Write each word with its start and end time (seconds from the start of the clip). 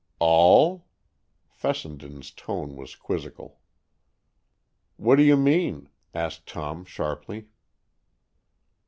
"All?" 0.17 0.87
Fessenden's 1.51 2.31
tone 2.31 2.75
was 2.75 2.95
quizzical. 2.95 3.59
"What 4.97 5.17
do 5.17 5.21
you 5.21 5.37
mean?" 5.37 5.89
asked 6.11 6.47
Tom 6.47 6.85
sharply. 6.85 7.49